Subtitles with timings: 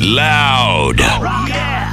[0.00, 0.98] Loud.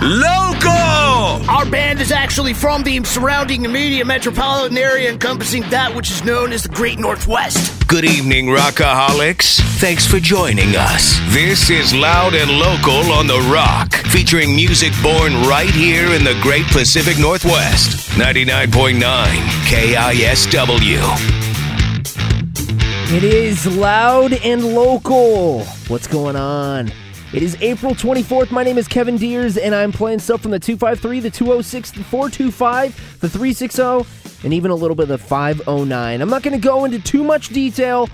[0.01, 1.49] Local.
[1.49, 6.53] Our band is actually from the surrounding immediate metropolitan area encompassing that which is known
[6.53, 7.85] as the Great Northwest.
[7.89, 9.59] Good evening, Rockaholics.
[9.79, 11.19] Thanks for joining us.
[11.33, 16.39] This is Loud and Local on The Rock, featuring music born right here in the
[16.41, 18.09] Great Pacific Northwest.
[18.11, 19.01] 99.9
[19.67, 21.03] KISW.
[23.13, 25.65] It is loud and local.
[25.89, 26.91] What's going on?
[27.33, 28.51] It is April 24th.
[28.51, 32.03] My name is Kevin Deers, and I'm playing stuff from the 253, the 206, the
[32.05, 36.21] 425, the 360, and even a little bit of the 509.
[36.21, 38.09] I'm not going to go into too much detail,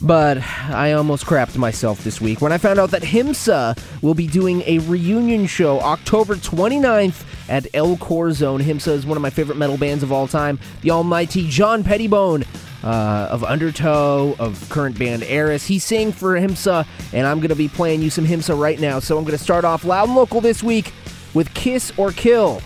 [0.00, 0.38] but
[0.70, 4.62] I almost crapped myself this week when I found out that HIMSA will be doing
[4.62, 8.62] a reunion show October 29th at El Corazon.
[8.62, 10.58] HIMSA is one of my favorite metal bands of all time.
[10.80, 12.46] The almighty John Pettibone
[12.82, 15.66] uh, of Undertow, of current band Heiress.
[15.66, 18.98] He sang for HIMSA, and I'm going to be playing you some HIMSA right now.
[18.98, 20.92] So I'm going to start off loud and local this week
[21.34, 22.60] with Kiss or Kill.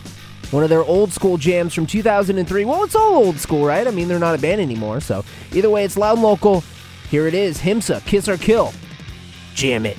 [0.50, 2.64] One of their old school jams from 2003.
[2.64, 3.86] Well, it's all old school, right?
[3.86, 5.00] I mean, they're not a band anymore.
[5.00, 6.62] So either way, it's loud and local.
[7.10, 8.72] Here it is HIMSA, Kiss or Kill.
[9.54, 9.98] Jam it.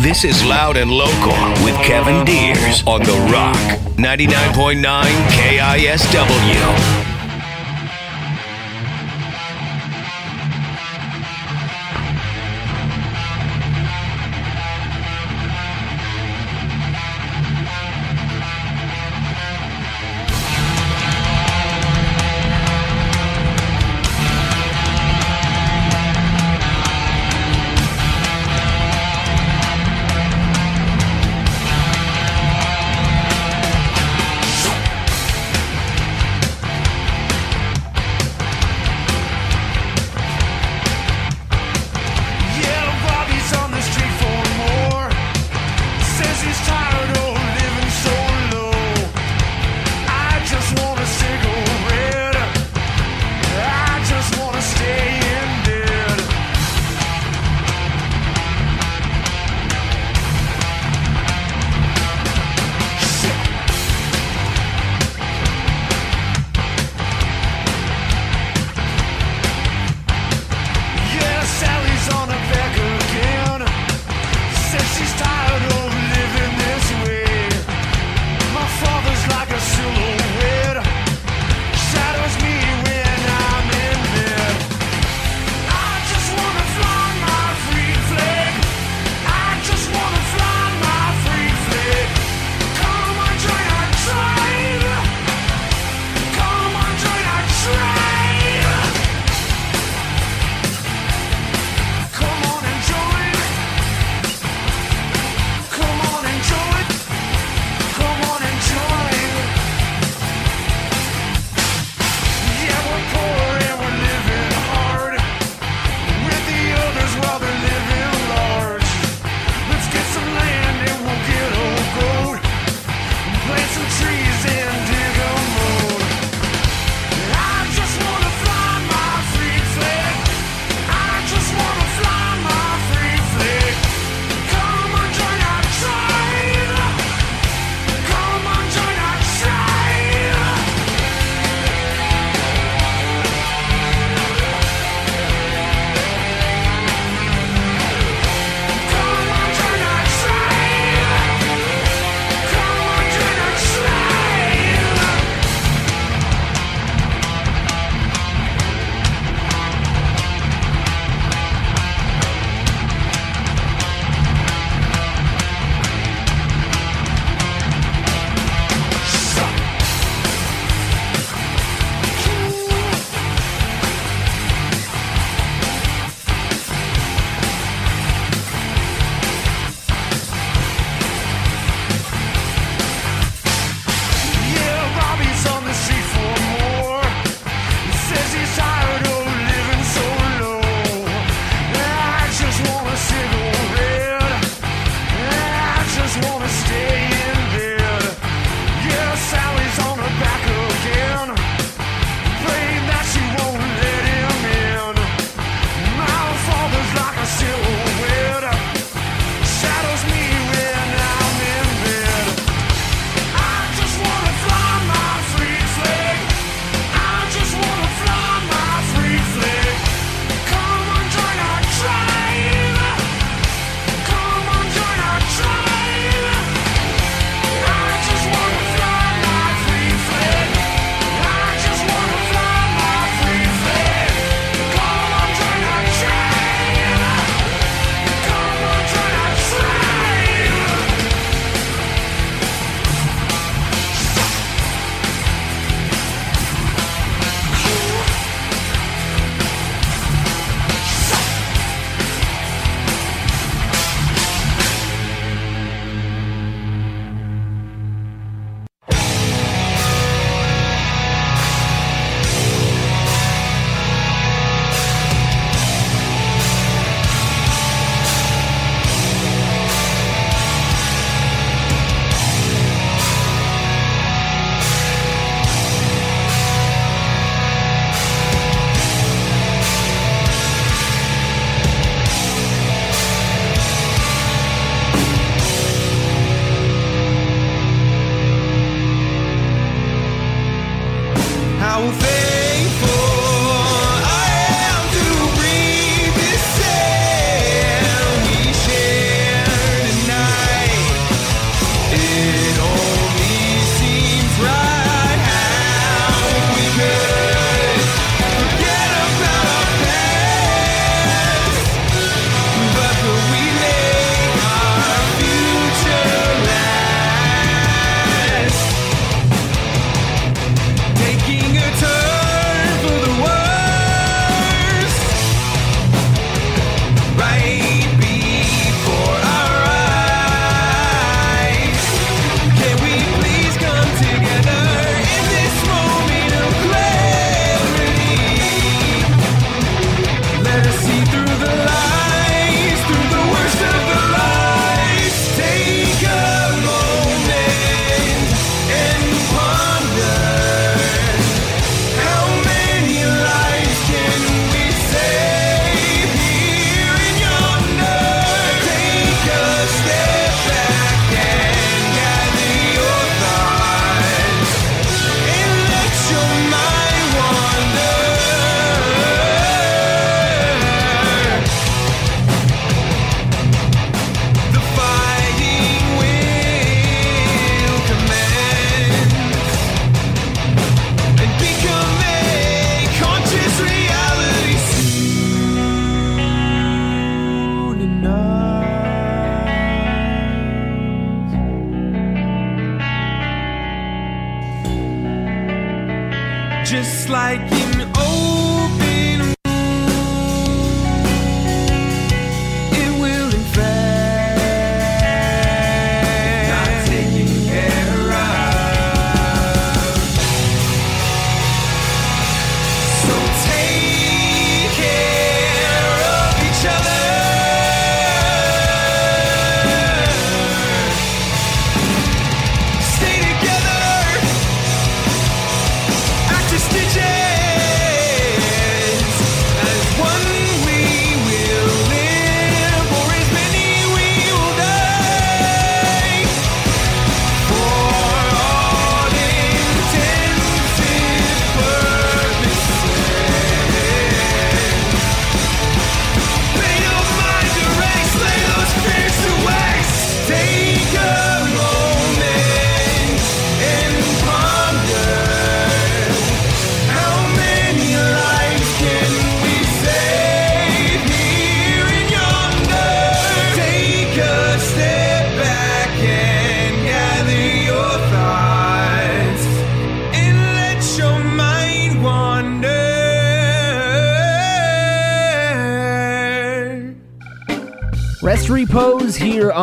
[0.00, 1.32] This is Loud and Local
[1.64, 3.56] with Kevin Deers on The Rock,
[3.96, 4.80] 99.9
[5.32, 7.07] KISW.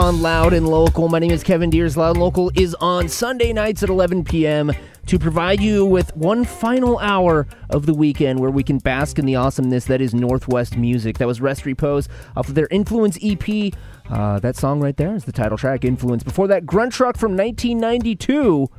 [0.05, 1.09] On Loud and Local.
[1.09, 1.97] My name is Kevin Deers.
[1.97, 4.71] Loud and Local is on Sunday nights at 11 p.m.
[5.07, 9.25] to provide you with one final hour of the weekend where we can bask in
[9.25, 11.17] the awesomeness that is Northwest music.
[11.17, 12.07] That was Rest Repose
[12.37, 13.73] off of their Influence EP.
[14.07, 16.21] Uh, that song right there is the title track, Influence.
[16.21, 18.69] Before that, Grunt Truck from 1992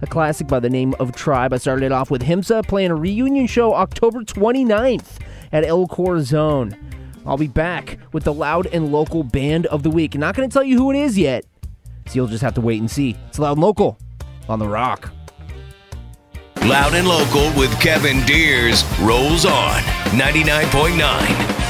[0.00, 1.52] a classic by the name of Tribe.
[1.52, 5.20] I started it off with Himsa playing a reunion show October 29th
[5.52, 6.76] at El Corazon.
[7.24, 10.14] I'll be back with the loud and local band of the week.
[10.16, 11.44] Not going to tell you who it is yet,
[12.06, 13.16] so you'll just have to wait and see.
[13.28, 13.98] It's loud and local
[14.48, 15.12] on the rock.
[16.64, 19.80] Loud and local with Kevin Deers rolls on
[20.12, 20.98] 99.9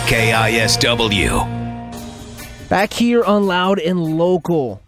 [0.06, 1.62] KISW.
[2.68, 4.82] Back here on Loud and Local.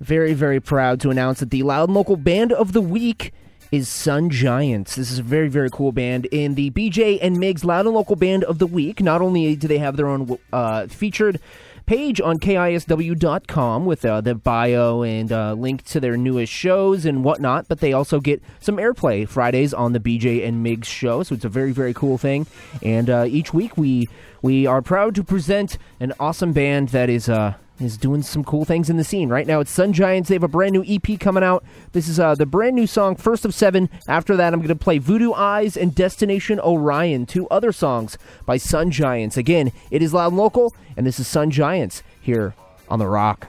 [0.00, 3.32] Very, very proud to announce that the Loud and Local Band of the Week
[3.70, 4.96] is Sun Giants.
[4.96, 6.26] This is a very, very cool band.
[6.26, 9.68] In the BJ and Migs Loud and Local Band of the Week, not only do
[9.68, 11.40] they have their own uh, featured
[11.88, 17.24] page on KISW.com with uh, the bio and uh, link to their newest shows and
[17.24, 21.22] whatnot, but they also get some airplay Fridays on the BJ and Migs show.
[21.22, 22.46] So it's a very, very cool thing.
[22.82, 24.08] And uh, each week we
[24.42, 28.64] we are proud to present an awesome band that is uh, is doing some cool
[28.64, 29.28] things in the scene.
[29.28, 30.28] Right now, it's Sun Giants.
[30.28, 31.64] They have a brand new EP coming out.
[31.92, 33.88] This is uh, the brand new song, First of Seven.
[34.06, 38.56] After that, I'm going to play Voodoo Eyes and Destination Orion, two other songs by
[38.56, 39.36] Sun Giants.
[39.36, 42.54] Again, it is Loud and Local, and this is Sun Giants here
[42.88, 43.48] on The Rock.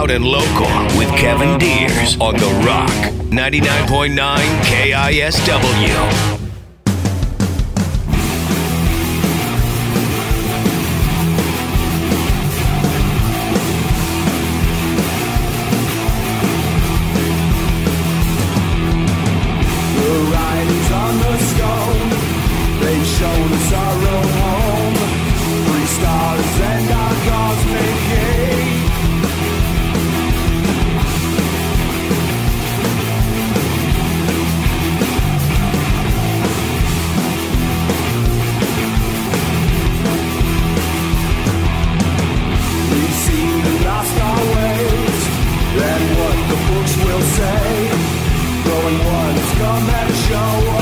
[0.00, 2.88] Loud and Local with Kevin Deers on The Rock,
[3.28, 4.16] 99.9
[4.62, 6.39] KISW.
[49.80, 50.79] come at a show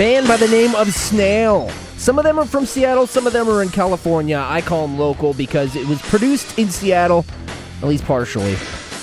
[0.00, 1.68] band by the name of Snail.
[1.98, 4.42] Some of them are from Seattle, some of them are in California.
[4.48, 7.26] I call them local because it was produced in Seattle,
[7.82, 8.56] at least partially.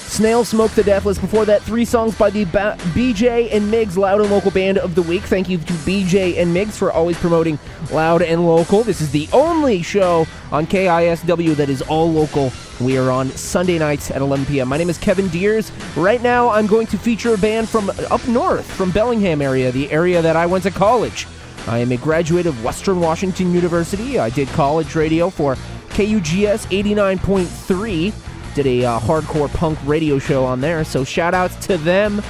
[0.08, 1.18] Snail Smoke the Deathless.
[1.18, 4.96] Before that, three songs by the ba- BJ and Migs Loud and Local Band of
[4.96, 5.22] the Week.
[5.24, 7.60] Thank you to BJ and Migs for always promoting
[7.92, 8.84] loud and local.
[8.84, 12.52] This is the only show on KISW that is all local.
[12.80, 14.70] We are on Sunday nights at 11 p.m.
[14.70, 15.72] My name is Kevin Deers.
[15.96, 19.92] Right now, I'm going to feature a band from up north, from Bellingham area, the
[19.92, 21.28] area that I went to college.
[21.68, 24.20] I am a graduate of Western Washington University.
[24.20, 25.56] I did college radio for
[25.90, 28.14] KUGS 89.3
[28.58, 30.84] did a uh, hardcore punk radio show on there.
[30.84, 32.24] So shout outs to them.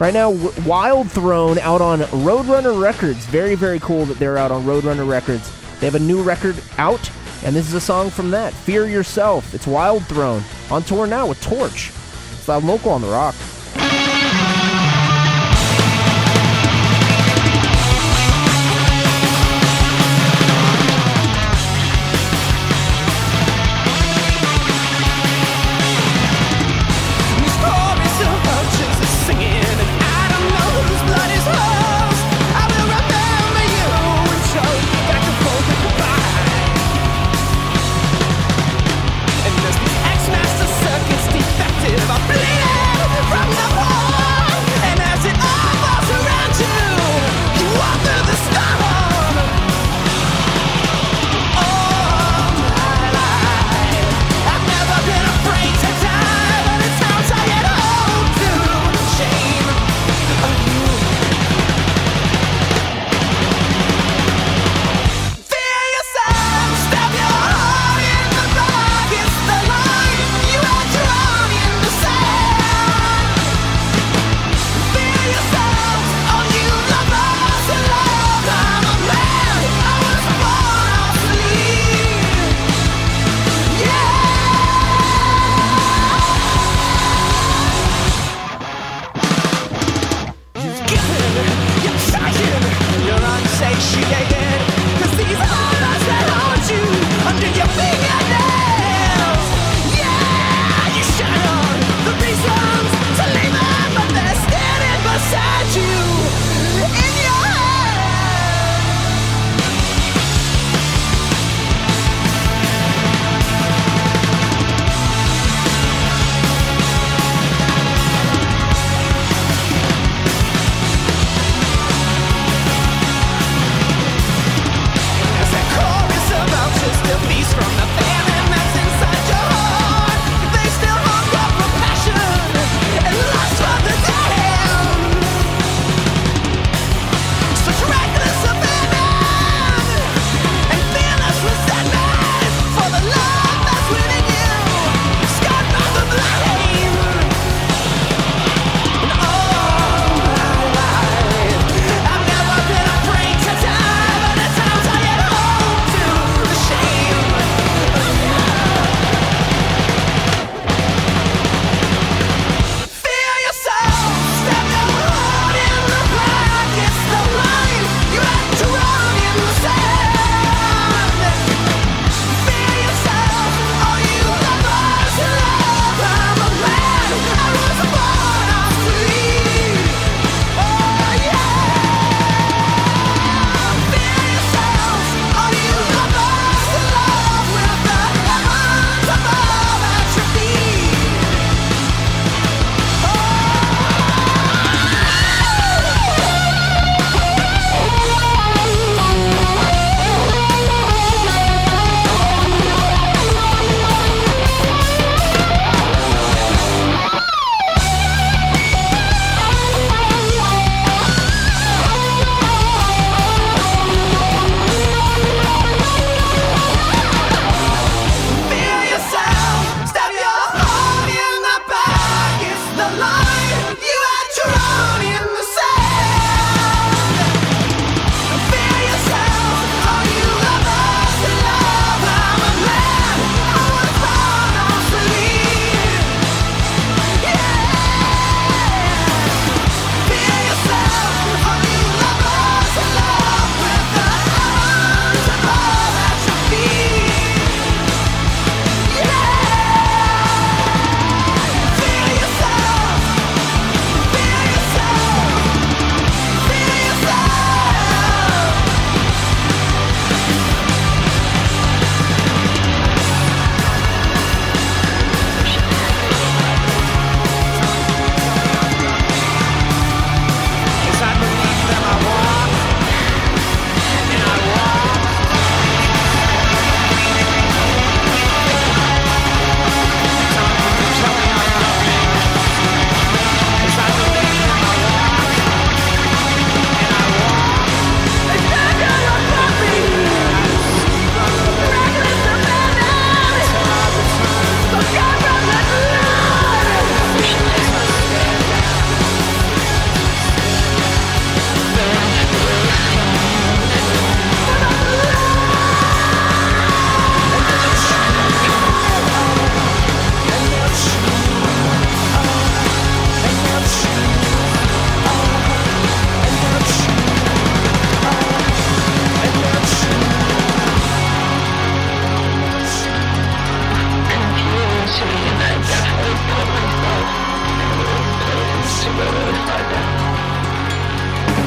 [0.00, 0.30] Right now,
[0.66, 3.24] Wild Throne out on Roadrunner Records.
[3.26, 5.50] Very, very cool that they're out on Roadrunner Records.
[5.78, 7.10] They have a new record out,
[7.44, 8.52] and this is a song from that.
[8.52, 9.54] Fear Yourself.
[9.54, 11.90] It's Wild Throne on tour now with Torche.
[12.32, 13.36] It's loud local on the rock.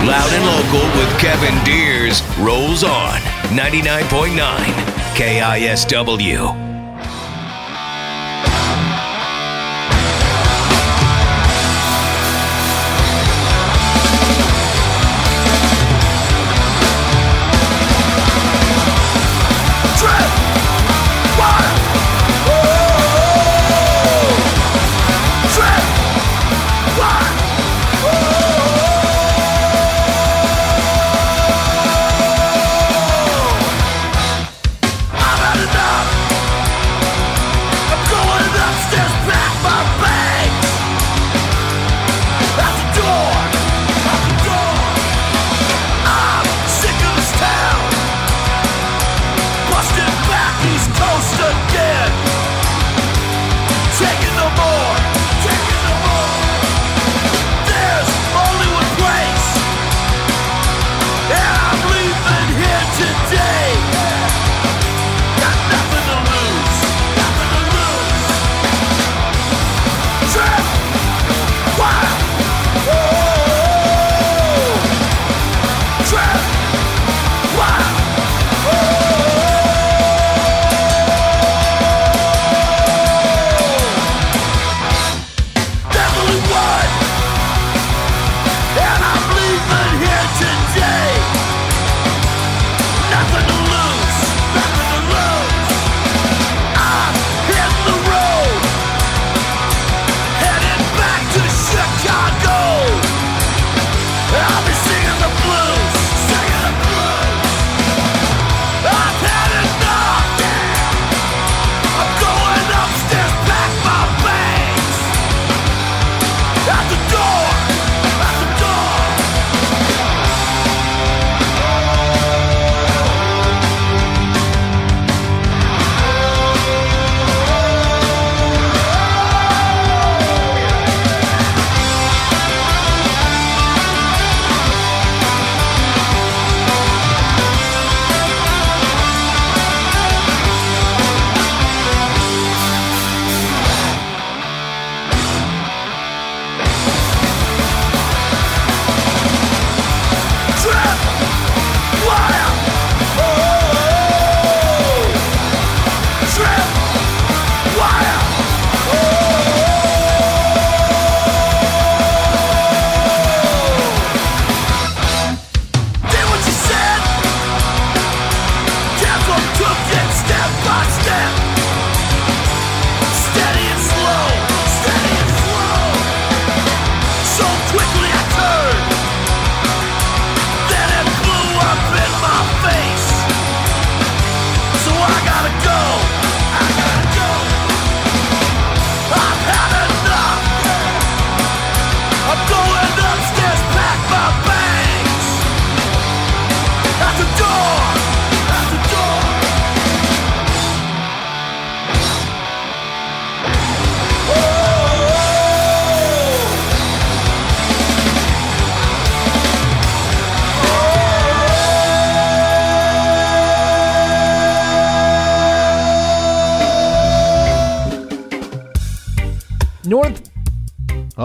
[0.10, 3.20] Loud and Local with Kevin Deers rolls on
[3.51, 4.39] 99.9
[5.14, 6.68] KISW.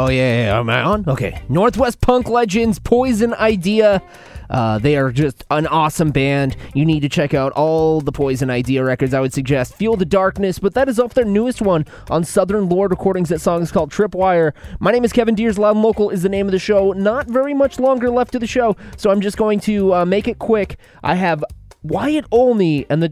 [0.04, 1.08] Oh yeah, yeah, am I on?
[1.08, 1.40] Okay.
[1.48, 4.02] Northwest Punk Legends, Poison Idea.
[4.50, 6.58] Uh, they are just an awesome band.
[6.74, 9.14] You need to check out all the Poison Idea records.
[9.14, 12.68] I would suggest Feel the Darkness, but that is off their newest one on Southern
[12.68, 13.30] Lord Recordings.
[13.30, 14.52] That song is called Tripwire.
[14.78, 15.58] My name is Kevin Deers.
[15.58, 16.92] Loud and Local is the name of the show.
[16.92, 20.28] Not very much longer left of the show, so I'm just going to uh, make
[20.28, 20.76] it quick.
[21.02, 21.42] I have
[21.82, 23.10] Wyatt Olney and the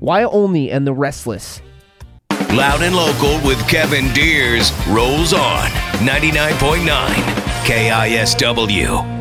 [0.00, 1.62] Wyatt Olney and the Restless.
[2.54, 4.72] Loud and Local with Kevin Deers.
[4.88, 5.68] Rolls on.
[6.00, 6.86] 99.9
[7.64, 9.15] KISW.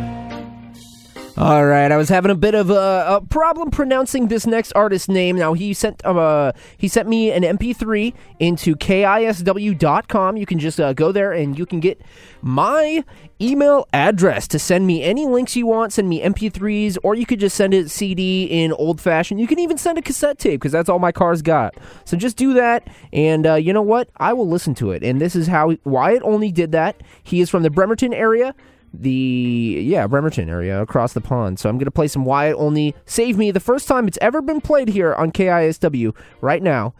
[1.38, 5.10] All right, I was having a bit of a, a problem pronouncing this next artist's
[5.10, 5.36] name.
[5.36, 10.38] Now he sent uh, he sent me an MP3 into kisw.com.
[10.38, 12.00] You can just uh, go there and you can get
[12.42, 13.04] my
[13.42, 15.92] email address to send me any links you want.
[15.92, 19.42] Send me MP3s, or you could just send it CD in old fashioned.
[19.42, 21.76] You can even send a cassette tape because that's all my car's got.
[22.06, 24.08] So just do that, and uh, you know what?
[24.16, 25.04] I will listen to it.
[25.04, 27.02] And this is how Wyatt Olney did that.
[27.24, 28.56] He is from the Bremerton area
[29.02, 31.60] the yeah Bremerton area across the pond.
[31.60, 32.96] So I'm gonna play some Wyatt Olney.
[33.06, 36.16] Save me the first time it's ever been played here on KISW.
[36.42, 36.94] Right now,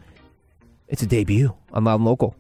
[0.88, 2.36] it's a debut on Loud and Local.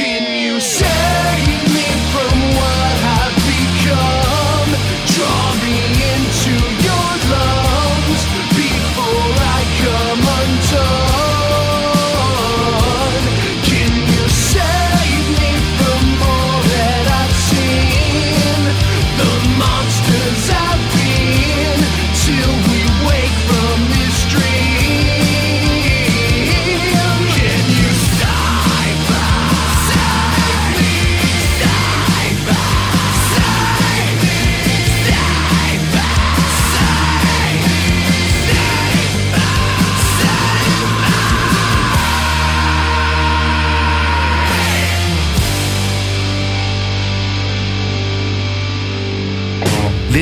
[0.00, 0.99] Can you say?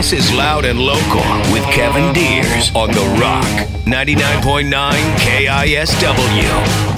[0.08, 1.20] This is Loud and Local
[1.52, 3.44] with Kevin Deers on The Rock,
[3.84, 4.72] 99.9
[5.18, 6.97] KISW.